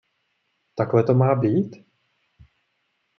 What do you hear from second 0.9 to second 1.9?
to má být?